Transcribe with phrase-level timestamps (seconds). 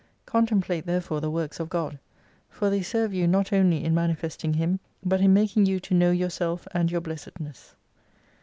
[0.25, 1.99] Contemplate therefore the works of God,
[2.49, 5.93] for they serve you not only in mani festing Him, but in making you to
[5.93, 7.75] know yourself and your blessedness.